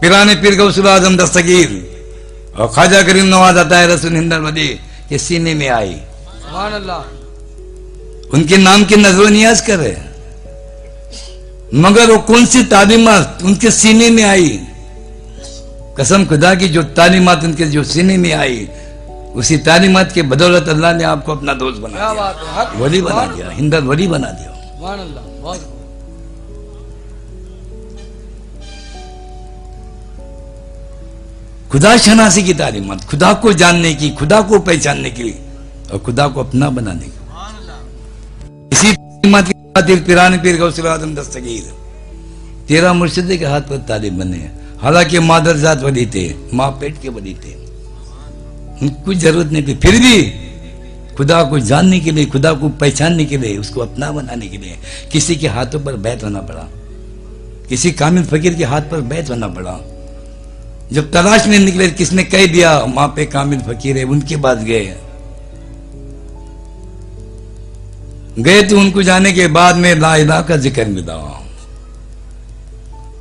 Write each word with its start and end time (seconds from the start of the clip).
पिराने 0.00 0.34
पीर 0.42 0.54
गौसुल 0.56 0.88
आज़म 0.88 1.16
दस्तगीर। 1.16 1.70
और 2.56 2.66
ख्वाजा 2.74 3.02
करीम 3.02 3.26
नवाज़ 3.26 3.58
आता 3.58 3.78
है 3.78 3.86
रसूल 3.88 4.14
हिंदर 4.14 4.40
मदी 4.40 4.68
ये 5.12 5.18
सीने 5.18 5.54
में 5.54 5.68
आई। 5.70 5.94
उनके 8.34 8.56
नाम 8.58 8.84
की 8.84 8.96
नज़र 8.96 9.28
नियाज 9.30 9.60
कर 9.68 9.82
मगर 11.74 12.10
वो 12.10 12.18
कौन 12.28 12.46
सी 12.46 12.62
तालीमत 12.64 13.38
उनके 13.44 13.70
सीने 13.72 14.08
में 14.10 14.24
आई? 14.24 14.50
कसम 15.98 16.24
खुदा 16.26 16.54
की 16.54 16.68
जो 16.68 16.82
तालीमत 16.96 17.44
उनके 17.44 17.66
जो 17.66 17.82
सीने 17.84 18.16
में 18.16 18.32
आई 18.34 18.68
उसी 19.36 19.56
तालीमत 19.60 20.12
के 20.14 20.22
बदौलत 20.24 20.68
अल्लाह 20.68 20.92
ने 20.96 21.04
आपको 21.04 21.32
अपना 21.32 21.52
दोस्त 21.54 21.80
बना 21.80 22.12
दिया। 22.12 22.72
वली 22.76 23.00
बना 23.02 23.24
दिया 23.26 23.50
हिंदर 23.50 23.80
वली 23.84 24.06
बना 24.08 24.30
दिया। 24.32 24.50
खुदा 31.76 31.96
शनासी 31.96 32.42
की 32.42 32.54
तालीमत 32.54 33.04
खुदा 33.04 33.32
को 33.32 33.52
जानने 33.52 33.94
की, 33.94 34.10
खुदा 34.10 34.40
को 34.40 34.58
पहचानने 34.58 35.10
की 35.10 35.30
और 35.92 35.98
खुदा 35.98 36.28
को 36.28 36.40
अपना 36.40 36.70
बनाने 36.70 37.00
की 37.00 37.18
इसी 38.72 38.92
तालीमत 38.92 39.46
की 39.46 39.52
खातिर 39.52 40.00
पीर 40.00 41.14
दस्तगीर। 41.14 41.72
तेरह 42.68 42.92
मुर्शिदे 42.92 43.36
के 43.36 43.44
हाथ 43.44 43.60
पर 43.60 43.76
तालीम 43.76 44.18
बने। 44.18 44.50
हालाँकि 44.82 45.18
मादर 45.18 45.56
जात 45.56 45.82
वली 45.82 46.06
थे, 46.06 46.34
माँ 46.54 46.70
पेट 46.70 47.02
के 47.02 47.08
वली 47.08 47.34
थे। 47.34 47.52
कुछ 48.88 49.16
ज़रूरत 49.16 49.46
नहीं 49.46 49.62
थी। 49.62 49.74
फिर 49.74 50.00
भी 50.00 50.22
खुदा 51.16 51.42
को 51.42 51.58
जानने 51.58 52.00
के 52.00 52.10
लिए, 52.10 52.26
खुदा 52.26 52.52
को 52.52 52.68
पहचानने 52.68 53.24
के 53.24 53.38
लिए, 53.38 53.58
उसको 53.58 53.80
अपना 53.80 54.10
बनाने 54.12 54.46
के 54.46 54.58
लिए 54.58 54.78
किसी 55.12 55.36
के 55.36 55.48
हाथों 55.48 55.80
पर 55.80 55.92
बैत 55.92 56.24
होना 56.24 56.40
पड़ा। 56.40 56.68
किसी 57.68 57.92
कामिल 57.92 58.24
फकीर 58.24 58.54
के 58.54 58.64
हाथ 58.64 58.82
पर 58.82 59.00
बैत 59.00 59.30
होना 59.30 59.48
पड़ा। 59.48 59.95
जब 60.92 61.10
तलाश 61.12 61.46
में 61.46 61.58
निकले, 61.58 61.88
किसने 61.90 62.22
कह 62.24 62.46
दिया, 62.46 62.78
वहाँ 62.78 63.08
पे 63.16 63.24
कामिल 63.26 63.60
फकीर 63.62 63.96
है, 63.98 64.04
उनके 64.04 64.36
पास 64.36 64.58
गए 64.64 64.96
गए 68.38 68.62
तो 68.62 68.78
उनको 68.78 69.02
जाने 69.02 69.32
के 69.32 69.46
बाद 69.48 69.76
में 69.76 69.94
ला 69.94 70.14
इलाहा 70.16 70.42
का 70.42 70.56
ज़िक्र 70.56 70.84
मिला 70.86 71.16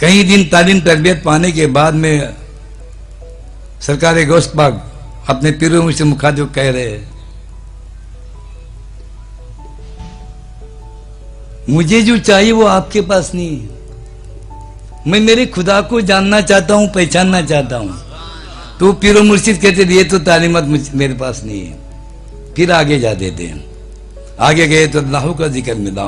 कई 0.02 0.24
दिन, 0.24 0.44
तालीम, 0.50 0.80
तरबियत 0.82 1.22
पाने 1.26 1.52
के 1.52 1.68
बाद 1.68 1.94
में 1.96 2.34
सरकार 3.82 4.24
गोश्त 4.26 4.56
पाक 4.58 4.74
अपने 5.30 5.52
पीरों 5.52 5.84
में 5.84 5.94
से 5.94 6.04
मुखातिब 6.04 6.52
कह 6.56 6.70
रहे 6.72 7.00
मुझे 11.70 12.02
जो 12.02 12.18
चाहिए 12.20 12.52
वो 12.52 12.66
आपके 12.68 13.02
पास 13.02 13.32
नहीं 13.36 13.60
है। 13.60 13.75
मैं 15.06 15.20
मेरे 15.20 15.46
खुदा 15.48 15.80
को 15.82 16.02
जानना 16.02 16.40
चाहता 16.42 16.74
हूँ, 16.74 16.88
पहचानना 16.90 17.42
चाहता 17.44 17.78
हूँ। 17.78 17.94
तो 18.80 18.92
पीरो 18.94 19.24
मुर्शिद 19.24 19.58
कहते 19.62 19.86
थे 19.86 19.96
ये 19.96 20.04
तो 20.04 20.20
तालीमत 20.20 20.92
मेरे 20.94 21.14
पास 21.14 21.42
नहीं 21.46 21.66
है। 21.66 22.54
फिर 22.56 22.72
आगे 22.72 23.00
जा 23.00 23.14
देते 23.14 23.44
हैं। 23.46 23.64
आगे 24.40 24.68
गए 24.68 24.88
तो 24.88 25.00
अल्लाह 25.00 25.32
का 25.34 25.48
ज़िक्र 25.48 25.76
मिला। 25.76 26.06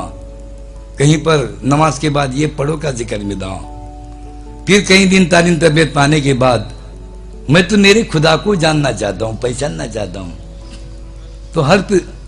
कहीं 1.00 1.18
पर 1.20 1.60
नमाज़ 1.66 2.00
के 2.00 2.10
बाद 2.10 2.34
ये 2.36 2.48
पढ़ो 2.58 2.78
का 2.78 2.92
ज़िक्र 2.94 3.18
मिला। 3.26 3.54
फिर 4.68 4.82
कई 4.88 5.06
दिन 5.08 5.26
तालीम 5.30 5.60
तबियत 5.60 5.94
पाने 5.94 6.22
के 6.22 6.34
बाद 6.36 6.74
मैं 7.50 7.68
तो 7.68 7.78
मेरे 7.78 8.04
खुदा 8.06 8.36
को 8.38 8.56
जानना 8.58 8.92
चाहता 8.94 9.26
हूँ, 9.26 9.38
पहचानना 9.40 9.88
चाहता 9.88 10.20
हूँ। 10.20 10.34
तो 11.54 11.62
हर 11.62 11.82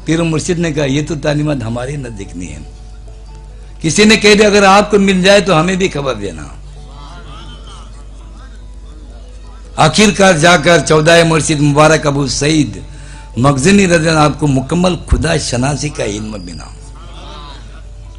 पीरो 0.06 0.24
मुर्शिद 0.26 0.60
ने 0.60 0.72
कहा, 0.72 0.86
ये 0.86 1.02
तो 1.04 1.16
तालीमत 1.18 1.64
हमारे 1.64 1.98
नज़दीक 1.98 2.36
नहीं 2.36 2.50
है। 2.50 2.62
किसी 3.82 4.06
ने 4.06 4.18
कह 4.18 4.36
दिया, 4.36 4.48
अगर 4.48 4.66
आपको 4.66 5.00
मिल 5.00 5.22
जाए 5.24 5.42
तो 5.42 5.54
हमें 5.54 5.78
भी 5.78 5.90
खबर 5.90 6.14
देना। 6.16 6.56
आखिरकार 9.80 10.38
जाकर 10.38 10.80
चौदह 10.82 11.24
मुर्शिद 11.26 11.60
मुबारक 11.62 12.08
अबू 12.08 12.28
सईद 12.30 12.84
मगजनी 13.40 13.86
रजन 13.86 14.16
आपको 14.18 14.48
मुकम्मल 14.50 14.96
खुदा 15.10 15.38
शनासी 15.40 15.90
का 15.90 16.04
इल्म 16.16 16.38
बिना 16.46 16.68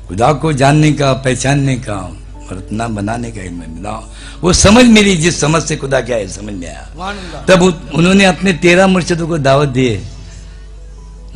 खुदा 0.09 0.33
को 0.33 0.53
जानने 0.53 0.93
का 0.93 1.13
पहचानने 1.25 1.75
का 1.79 1.97
अपना 2.51 2.87
बनाने 2.89 3.31
का 3.31 3.43
इल्म 3.43 3.65
मिला। 3.71 3.93
वो 4.43 4.53
समझ 4.53 4.85
मिली 4.87 5.17
जिस 5.17 5.41
समझ 5.41 5.63
से 5.63 5.77
खुदा 5.77 6.01
क्या 6.01 6.17
है 6.17 6.29
समझ 6.29 6.55
में 6.55 6.67
आया। 6.67 7.45
तब 7.49 7.63
उन्होंने 7.95 8.25
अपने 8.25 8.53
तेरह 8.59 8.87
मुर्शिदों 8.87 9.27
को 9.29 9.39
दावत 9.39 9.69
दिए। 9.69 10.01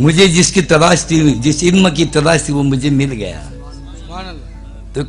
मुझे 0.01 0.27
जिसकी 0.29 0.63
तलाश 0.65 1.07
थी 1.11 1.19
जिस 1.41 1.63
इल्म 1.65 1.91
की 1.91 2.05
तलाश 2.11 2.49
थी 2.49 2.53
वो 2.53 2.63
मुझे 2.65 2.91
मिल 2.93 3.13
गया। 3.13 3.41
तो 4.95 5.05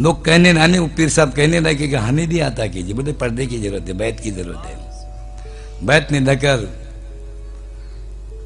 लोग 0.00 0.24
कहने 0.24 0.52
नाने 0.52 0.78
वो 0.78 0.86
पीर 0.96 1.08
साहब 1.08 1.32
कहने 1.32 1.60
लगे 1.60 1.88
कि 1.88 1.94
हानि 1.96 2.26
भी 2.26 2.38
आता 2.42 2.66
कीजिए 2.66 2.94
बोले 2.94 3.12
पर्दे 3.14 3.46
की 3.46 3.58
ज़रूरत 3.58 3.88
है 3.88 3.94
बैत 3.94 4.20
की 4.20 4.30
ज़रूरत 4.30 4.62
है। 4.66 5.86
बैत 5.86 6.08
ने 6.12 6.20
लेकर 6.20 6.66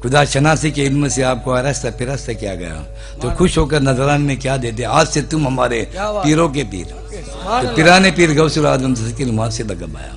खुदा 0.01 0.23
शनासी 0.25 0.71
के 0.71 0.83
इल्म 0.83 1.07
से 1.07 1.21
आपको 1.23 1.51
आरस्ता 1.51 1.89
फिरस्ता 1.91 2.33
किया 2.33 2.53
गया। 2.55 2.75
तो 3.21 3.31
खुश 3.37 3.57
होकर 3.57 3.81
नजरान 3.81 4.21
में 4.21 4.37
क्या 4.39 4.57
देते? 4.57 4.83
आज 4.83 5.07
से 5.07 5.21
तुम 5.23 5.47
हमारे 5.47 5.79
पीरों 5.95 6.49
के 6.49 6.63
पीर। 6.63 6.85
तो 6.85 7.75
पिराने 7.75 8.11
पीर 8.11 8.35
गौसुल 8.37 8.65
आज़म 8.67 8.93
की 9.17 9.23
वहाँ 9.25 9.49
से 9.49 9.63
लगम 9.63 9.97
आया 9.97 10.13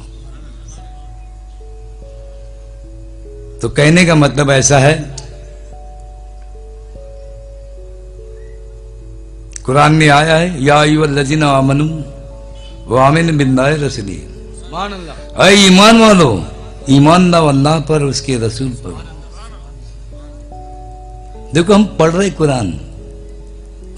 तो 3.61 3.69
कहने 3.71 4.05
का 4.07 4.15
मतलब 4.15 4.51
ऐसा 4.51 4.79
है 4.79 4.95
कुरान 9.67 9.93
में 9.95 10.09
आया 10.09 10.37
है 10.37 10.47
या 10.65 10.77
लजीना 11.17 11.49
आमनु 11.49 11.87
वो 12.87 12.97
आमिन 12.99 13.37
बिल्लाह 13.39 13.67
रसली। 13.83 14.19
सुभान 14.61 14.93
अल्लाह 14.93 15.49
ईमान 15.67 16.01
वालो 16.01 16.31
ईमान 16.91 17.31
लाओ 17.31 17.47
अल्लाह 17.49 17.77
पर 17.89 18.03
उसके 18.05 18.37
रसूल 18.39 18.73
पर। 18.83 18.95
देखो 21.55 21.75
हम 21.75 21.85
पढ़ 21.99 22.11
रहे 22.11 22.31
कुरान। 22.41 22.69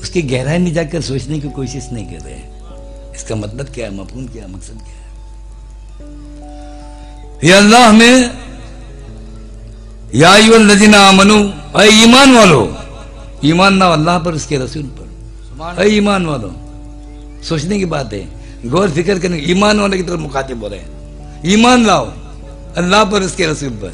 उसकी 0.00 0.22
गहराई 0.22 0.58
में 0.58 0.72
जाकर 0.74 1.00
सोचने 1.00 1.38
की 1.40 1.48
कोशिश 1.50 1.84
नहीं 1.92 2.06
कर 2.06 2.20
रहे 2.24 2.40
इसका 3.14 3.34
मतलब 3.36 3.66
क्या 3.74 3.84
है 3.86 3.92
मफहूम 3.94 4.26
क्या 4.26 4.42
है 4.44 4.48
मकसद 4.52 4.78
क्या 4.84 4.98
है? 4.98 5.02
ये 7.44 7.52
अल्लाह 7.54 7.82
हमें 7.88 8.16
या 10.14 10.32
लजीना 10.68 11.00
मनु 11.12 11.38
अय 11.76 11.88
ईमान 12.02 12.28
वालो 12.36 12.62
ईमान 13.44 13.72
ना 13.74 13.86
अल्लाह 13.92 14.18
पर 14.18 14.32
उसके 14.34 14.56
रसूल 14.58 14.86
पर। 14.88 15.02
अरे 15.02 15.03
ईमान 15.54 16.26
वालों 16.26 16.50
सोचने 17.42 17.78
की 17.78 17.84
बात 17.86 18.12
है 18.12 18.26
गौर 18.70 18.90
फ़िक्र 18.90 19.18
करने 19.18 19.38
ईमान 19.50 19.80
वाले 19.80 19.96
की 19.96 20.02
तरफ़ 20.02 20.20
मुखातिब 20.20 20.62
हो 20.62 20.68
रहे 20.68 20.78
हैं। 20.78 21.42
ईमान 21.46 21.84
लाओ 21.86 22.06
अल्लाह 22.76 23.04
पर 23.04 23.22
उसके 23.22 23.46
रसूल 23.46 23.70
पर। 23.82 23.92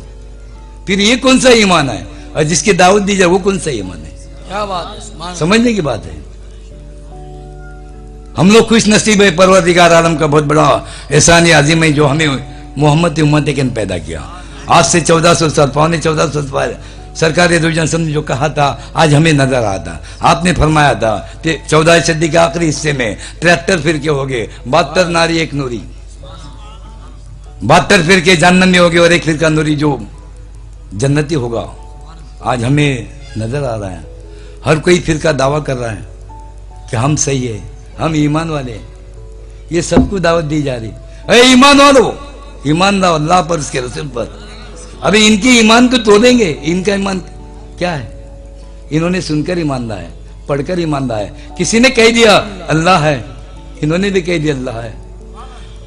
फिर 0.86 1.00
ये 1.00 1.16
कौन 1.16 1.40
सा 1.40 1.50
ईमान 1.54 1.88
है? 1.90 2.06
और 2.36 2.42
जिसकी 2.44 2.72
दावत 2.72 3.02
दी 3.02 3.16
जाए 3.16 3.28
वो 3.28 3.38
कौन 3.38 3.58
सा 3.58 3.70
ईमान 3.70 3.98
है? 3.98 4.10
क्या 4.48 4.64
बात 4.64 4.86
है 4.88 5.34
समझने 5.36 5.72
की 5.72 5.80
बात 5.80 6.04
है। 6.04 6.18
हम 8.36 8.50
लोग 8.50 8.68
खुश 8.68 8.88
नसीब 8.88 9.22
है 9.22 9.30
परवरदिगार 9.36 9.92
आलम 9.92 10.16
का 10.16 10.26
बहुत 10.26 10.44
बड़ा 10.44 10.66
एहसान 11.10 11.50
आजिम 11.52 11.82
है 11.84 11.92
जो 11.92 12.06
हमें 12.06 12.74
मोहम्मद 12.78 13.20
उम्मत 13.20 13.44
के 13.50 13.62
पैदा 13.74 13.98
किया। 13.98 14.20
आज 14.70 14.84
से 14.84 15.00
चौदह 15.02 15.34
सौ 15.34 15.48
साल 15.50 15.68
पौने 15.68 15.98
चौदह 15.98 16.26
सौ 16.30 16.42
साल 16.42 16.74
सरकार 17.14 17.52
जनसम 17.70 18.00
ने 18.00 18.12
जो 18.12 18.22
कहा 18.22 18.48
था, 18.48 18.92
आज 18.96 19.14
हमें 19.14 19.32
नज़र 19.34 19.64
आता 19.64 20.00
आपने 20.22 20.52
फरमाया 20.52 20.94
था 20.94 21.16
कि 21.42 21.56
चौदह 21.68 22.00
सदी 22.02 22.28
के 22.28 22.38
आखिरी 22.38 22.66
हिस्से 22.66 22.92
में 22.92 23.16
तिहत्तर 23.40 23.80
फिरके 23.80 24.08
हो 24.08 24.24
गए, 24.26 24.48
बहत्तर 24.66 25.08
नारी, 25.08 25.38
एक 25.38 25.54
नूरी। 25.54 25.82
बहत्तर 27.62 28.02
फिरके 28.02 28.36
जन्नत 28.36 28.68
में 28.68 28.78
हो 28.78 28.88
गए 28.90 28.98
और 28.98 29.12
एक 29.12 29.24
फिरका 29.24 29.48
नूरी 29.48 29.74
जो 29.76 29.98
जन्नती 30.94 31.34
होगा। 31.36 31.64
आज 32.44 32.64
हमें 32.64 33.08
नज़र 33.38 33.64
आ 33.64 33.74
रहा 33.76 33.90
है। 33.90 34.04
हर 34.64 34.78
कोई 34.78 34.98
फिरका 35.00 35.32
दावा 35.34 35.58
कर 35.60 35.76
रहा 35.76 35.90
है 35.90 36.06
कि 36.90 36.96
हम 36.96 37.16
सही 37.16 37.46
है, 37.46 37.60
हम 37.98 38.16
ईमान 38.16 38.50
वाले 38.50 38.72
हैं। 38.72 38.88
ये 39.72 39.82
सबको 39.82 40.18
दावत 40.18 40.44
दी 40.44 40.62
जा 40.62 40.74
रही 40.76 40.90
अरे 41.22 41.42
ईमान 41.44 41.78
वालो, 41.78 42.06
ईमान 42.66 43.02
अल्लाह 43.02 43.42
पर, 43.42 43.58
उसके 43.58 43.80
रसूल 43.80 44.06
पर। 44.08 44.49
अभी 45.02 45.26
इनकी 45.26 45.58
ईमान 45.58 45.88
को 45.88 45.98
तोड़ेंगे। 45.98 46.48
इनका 46.64 46.94
ईमान 46.94 47.18
क्या 47.78 47.90
है? 47.92 48.08
इन्होंने 48.92 49.20
सुनकर 49.22 49.58
ईमान 49.58 49.88
लाया 49.88 50.00
है 50.00 50.46
पढ़कर 50.48 50.80
ईमान 50.80 51.08
लाया। 51.08 51.24
है 51.24 51.54
किसी 51.58 51.80
ने 51.80 51.90
कह 51.90 52.10
दिया 52.10 52.36
अल्लाह 52.68 52.98
है। 53.00 53.24
इन्होंने 53.82 54.10
भी 54.10 54.22
कह 54.22 54.38
दिया 54.38 54.54
अल्लाह 54.54 54.80
है। 54.80 54.92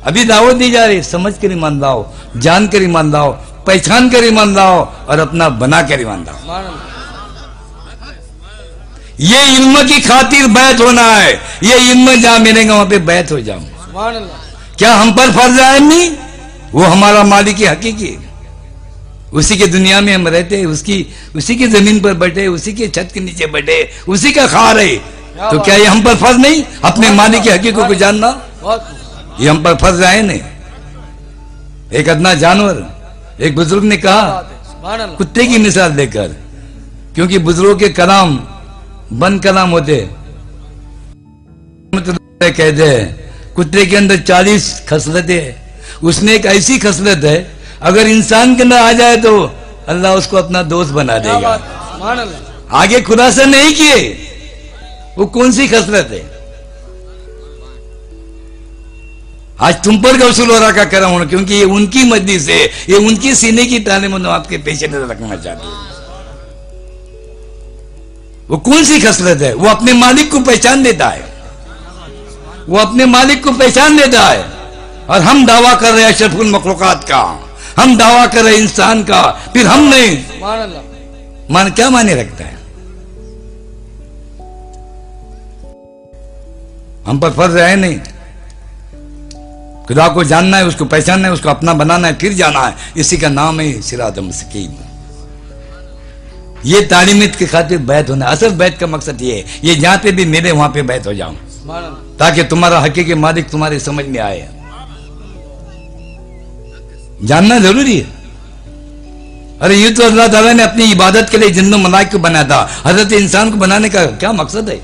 अभी 0.04 0.24
दावत 0.26 0.56
दी 0.56 0.70
जा 0.72 0.86
रही 0.86 0.96
है, 0.96 1.04
समझ 1.04 1.34
कर 1.38 1.52
ईमान 1.52 1.80
लाओ 1.82 2.06
जान 2.38 2.68
कर 2.68 2.82
ईमान 2.84 3.12
लाओ 3.12 3.32
पहचान 3.68 4.10
कर 4.10 4.24
ईमान 4.24 4.56
लाओ 4.56 4.80
और 5.08 5.20
अपना 5.20 5.50
बना 5.62 5.82
कर 5.84 6.02
ईमान 6.02 6.26
लाओ। 6.26 6.38
ये 9.22 9.42
इल्म 9.56 9.88
की 9.88 10.00
खातिर 10.02 10.48
बैत 10.50 10.82
होना 10.82 11.02
है। 11.04 11.34
ये 11.64 11.78
इल्म 11.92 12.16
जहाँ 12.22 12.40
मिलेगा 12.40 12.74
वहाँ 12.74 12.86
पे 12.86 12.98
बैत 13.08 13.32
हो 13.32 13.40
जाऊँ। 13.42 13.64
क्या 14.78 14.94
हम 14.94 15.12
पर 15.14 15.32
फ़र्ज़ 15.32 15.62
नहीं 15.82 16.10
वो 16.74 16.84
हमारा 16.84 17.24
मालिक 17.24 17.62
हकीकी 17.62 18.08
है। 18.08 18.33
उसी 19.34 19.58
के 19.58 19.68
दुनिया 19.68 20.00
में 20.02 20.14
हम 20.14 20.28
रहते 20.28 20.58
हैं 20.58 20.66
उसकी 20.68 21.06
उसी 21.36 21.56
की 21.56 21.68
ज़मीन 21.68 22.00
पर 22.00 22.14
बैठे 22.24 22.48
उसी 22.48 22.74
के 22.74 22.88
छत 22.88 23.10
के 23.14 23.20
नीचे 23.20 23.46
बैठे 23.54 23.78
उसी 24.08 24.32
का 24.32 24.46
खा 24.48 24.72
रहे 24.72 24.96
तो 25.52 25.60
क्या 25.60 25.76
ये 25.76 25.86
हम 25.86 26.04
पर 26.04 26.16
फ़र्ज़ 26.16 26.38
नहीं? 26.38 26.64
अपने 26.84 27.10
मालिक 27.12 27.44
की 27.44 27.50
हकीकत 27.50 27.88
को 27.88 27.96
जानना? 27.96 28.28
ये 29.40 29.50
हम 29.50 29.64
पर 29.64 29.76
फ़र्ज़ 29.76 30.04
आए 30.04 30.22
नहीं। 30.22 30.42
एक 31.92 32.10
अदना 32.10 32.34
जानवर 32.34 32.76
एक 33.42 33.56
बुज़ुर्ग 33.56 33.84
ने 33.84 33.98
कहा 33.98 34.24
कुत्ते 35.18 35.46
की 35.48 35.58
मिसाल 35.58 35.92
देकर 35.94 36.36
क्योंकि 37.16 37.38
बुज़ुर्गों 37.40 37.76
के 37.76 37.90
कलाम 37.92 38.36
बंद 39.14 39.44
कलाम 39.44 39.70
होते। 39.72 39.98
कहते 42.44 42.84
हैं 42.84 43.54
कुत्ते 43.56 43.86
के 43.86 43.96
अंदर 43.96 44.18
चालीस 44.22 44.64
खसलतें 44.90 45.44
उसने 46.04 46.36
एक 46.36 46.46
ऐसी 46.46 46.78
खसलत 46.80 47.24
है 47.24 47.38
अगर 47.84 48.08
इंसान 48.08 48.56
के 48.56 48.64
अंदर 48.64 48.78
आ 48.78 48.92
जाए 48.94 49.18
तो 49.18 49.32
अल्लाह 49.90 50.14
उसको 50.16 50.38
अपना 50.38 50.62
दोस्त 50.66 50.92
बना 50.94 51.18
देगा। 51.20 51.54
आगे 52.74 53.02
खुलासा 53.02 53.46
नहीं 53.46 53.74
किए 53.76 53.98
वो 55.18 55.26
कौन 55.28 55.52
सी 55.52 55.68
खसलत 55.68 56.08
है? 56.12 56.22
आज 59.62 59.84
तुम 59.84 59.98
पर 60.02 60.18
गौसूल 60.18 60.52
हो 60.52 60.72
का 60.76 60.86
कर? 60.86 61.04
हूँ 61.04 61.26
क्योंकि 61.28 61.54
ये 61.54 61.64
उनकी 61.72 62.04
मर्ज़ी 62.06 62.40
से 62.40 62.56
ये 62.90 62.98
उनकी 63.00 63.34
सीने 63.36 63.66
की 63.66 63.80
ताने 63.80 64.08
में 64.08 64.26
आपके 64.30 64.58
पेशे 64.60 64.88
नज़र 64.88 65.08
रखना 65.08 65.36
चाहते 65.36 65.66
हैं। 65.66 65.92
वो 68.50 68.58
कौन 68.60 68.84
सी 68.84 69.00
खसलत 69.02 69.42
है? 69.42 69.54
वो 69.54 69.70
अपने 69.70 69.94
मालिक 69.96 70.32
को 70.32 70.40
पहचान 70.42 70.84
देता 70.84 71.08
है। 71.10 71.32
वो 72.70 72.78
अपने 72.80 73.06
मालिक 73.08 73.44
को 73.44 73.52
पहचान 73.54 73.98
देता 73.98 74.22
है। 74.22 74.44
और 75.10 75.22
हम 75.22 75.46
दावा 75.46 75.74
कर 75.76 75.92
रहे 75.94 76.04
हैं 76.04 76.14
अशरफुल 76.14 76.52
मखलूकत 76.52 77.06
का। 77.08 77.24
हम 77.80 77.98
दावा 77.98 78.26
कर 78.28 78.44
रहे 78.44 78.56
इंसान 78.56 79.04
का 79.04 79.22
फिर 79.54 79.68
हम 79.68 79.90
नहीं 79.90 80.18
मान 81.52 81.70
क्या 81.72 81.90
माने 81.90 82.14
रखता 82.16 82.44
है? 82.44 82.58
हम 87.06 87.20
पर 87.20 87.32
फ़र्ज़ 87.32 87.58
है 87.58 87.76
नहीं। 87.76 88.00
खुदा 89.86 90.08
को 90.08 90.24
जानना 90.24 90.58
है 90.58 90.66
उसको 90.66 90.86
पहचानना 90.86 91.28
है 91.28 91.34
उसको 91.34 91.50
अपना 91.50 91.74
बनाना 91.74 92.08
है 92.08 92.16
फिर 92.16 92.34
जाना 92.34 92.60
है। 92.60 92.76
इसी 92.98 93.18
का 93.18 93.30
नाम 93.30 93.60
है 93.60 93.82
सिरात 93.82 94.20
मुस्तकीम। 94.20 94.72
ये 96.66 96.82
तालीमत 96.86 97.36
की 97.36 97.46
खातिर 97.46 97.78
बैत 97.84 98.10
होना 98.10 98.26
असल 98.26 98.52
बैत 98.56 98.78
का 98.78 98.88
मकसद 98.88 99.22
ये 99.22 99.36
है 99.36 99.60
ये 99.64 99.76
जहाँ 99.76 99.98
पे 99.98 100.12
भी 100.12 100.26
मेरे 100.26 100.52
वहाँ 100.52 100.70
पे 100.70 100.82
बैत 100.82 101.08
हो 101.08 101.14
जाऊँ। 101.14 101.36
ताकि 102.18 102.44
तुम्हारा 102.44 102.80
हकीकी 102.80 103.14
मालिक 103.16 103.50
तुम्हारे 103.50 103.80
समझ 103.80 104.06
में 104.06 104.20
आए। 104.20 104.48
जानना 107.24 107.58
ज़रूरी 107.60 107.98
है। 107.98 108.06
अरे, 109.62 109.76
ये 109.76 109.90
तो 109.90 110.04
अल्लाह 110.04 110.28
ताला 110.28 110.54
ने 110.54 110.64
अपनी 110.64 110.84
इबादत 110.92 111.30
के 111.30 111.38
लिए 111.38 111.50
जिन्नो 111.50 111.78
मलाइक 111.78 112.12
को 112.12 112.20
बनाया 112.20 112.44
था। 112.44 112.60
हज़रत 112.86 113.12
इंसान 113.14 113.52
को 113.52 113.58
बनाने 113.58 113.90
का 113.90 114.06
क्या 114.18 114.32
मकसद 114.34 114.70
है? 114.70 114.80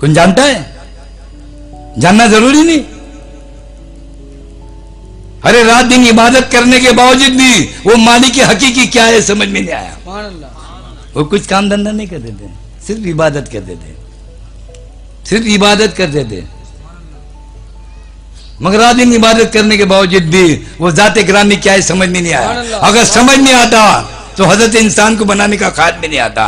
कौन 0.00 0.14
जानता 0.14 0.42
है? 0.42 0.58
जानना 1.98 2.26
ज़रूरी 2.26 2.62
नहीं। 2.62 2.82
अरे 5.44 5.62
रात 5.64 5.84
दिन 5.84 6.06
इबादत 6.06 6.48
करने 6.52 6.80
के 6.80 6.92
बावजूद 6.92 7.32
भी 7.32 7.50
वो 7.86 7.96
मालिक 7.96 8.32
की 8.32 8.40
हकीकी 8.42 8.86
क्या 8.86 9.04
है 9.04 9.20
समझ 9.22 9.48
में 9.48 9.60
नहीं 9.60 9.72
आया। 9.72 9.96
वो 11.16 11.24
कुछ 11.24 11.46
काम 11.46 11.68
धंधा 11.70 11.90
नहीं 11.90 12.06
करते 12.08 12.28
थे, 12.30 12.48
सिर्फ़ 12.86 13.06
इबादत 13.06 13.48
करते 13.52 13.74
थे। 13.74 13.92
सिर्फ़ 15.28 15.46
इबादत 15.48 15.94
करते 15.98 16.24
थे। 16.24 16.40
मगर 18.62 18.92
दिन 18.92 19.12
इबादत 19.12 19.50
करने 19.52 19.76
के 19.76 19.84
बावजूद 19.84 20.22
भी 20.22 20.44
वो 20.80 20.90
जाते 20.90 21.22
ग्रामी 21.22 21.56
क्या 21.56 21.72
है 21.72 21.82
समझ 21.82 22.08
में 22.08 22.20
नहीं 22.20 22.32
आया। 22.32 22.78
अगर 22.78 23.04
समझ 23.04 23.38
में 23.38 23.52
आता 23.54 23.80
तो 24.36 24.44
हज़रत 24.44 24.74
इंसान 24.74 25.16
को 25.16 25.24
बनाने 25.24 25.56
का 25.56 25.70
ख्याल 25.70 25.96
में 26.02 26.08
नहीं 26.08 26.18
आता। 26.18 26.46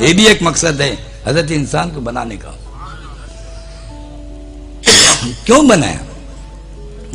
ये 0.00 0.12
भी 0.14 0.26
एक 0.26 0.42
मकसद 0.42 0.80
है 0.80 0.90
हज़रत 1.26 1.50
इंसान 1.50 1.90
को 1.90 2.00
बनाने 2.00 2.36
का। 2.36 2.50
क्यों 5.46 5.66
बनाया? 5.68 6.00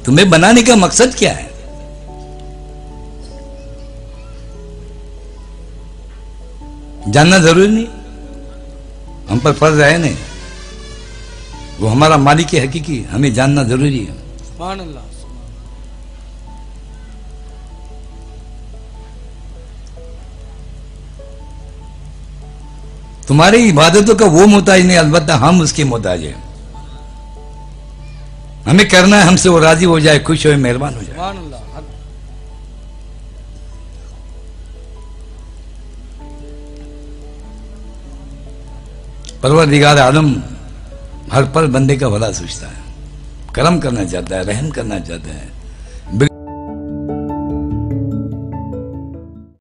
तुम्हें 0.05 0.29
बनाने 0.29 0.63
का 0.63 0.75
मकसद 0.75 1.15
क्या 1.15 1.31
है? 1.31 1.49
जानना 7.07 7.37
ज़रूरी 7.37 7.67
नहीं। 7.67 7.87
हम 9.29 9.39
पर 9.39 9.53
फ़र्ज़ 9.53 9.81
है 9.81 9.97
नहीं 9.97 10.17
वो 11.79 11.87
हमारा 11.87 12.17
मालिक 12.17 12.53
है 12.53 12.67
हकीकी। 12.67 13.01
हमें 13.11 13.33
जानना 13.33 13.63
ज़रूरी 13.63 13.99
है। 13.99 14.26
सुभान 14.57 14.80
अल्लाह 14.80 15.04
तुम्हारी 23.27 23.57
इबादतों 23.69 24.15
का 24.15 24.25
वो 24.25 24.45
मोहताज 24.48 24.86
नहीं 24.86 24.98
अलबत्ता 24.98 25.36
हम 25.36 25.62
उसके 25.62 25.83
मोहताज 25.83 26.24
हैं। 26.24 26.36
हमें 28.65 28.88
करना 28.89 29.18
है 29.18 29.27
हमसे 29.27 29.50
वो 29.50 29.59
राज़ी 29.59 29.86
हो 29.86 30.00
जाए 30.00 30.19
खुश 30.25 30.45
हो 30.48 30.56
मेहरबान 30.57 30.95
हो 30.95 31.01
जाए। 31.04 31.18
हक। 31.75 31.86
परवरदिगार 39.44 39.98
आलम 40.00 40.36
हर 41.33 41.51
पल 41.56 41.68
बंदे 41.69 41.98
का 41.98 42.09
भला 42.09 42.31
सोचता 42.33 42.68
है। 42.68 42.86
करम 43.57 43.80
करना 43.80 44.04
चाहता 44.06 44.36
है 44.36 44.44
रहम 44.44 44.69
करना 44.69 45.00
चाहता 45.00 45.30
है। 45.30 45.56